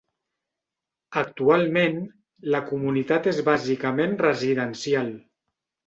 [1.21, 2.01] Actualment,
[2.55, 5.19] la comunitat és bàsicament residencial.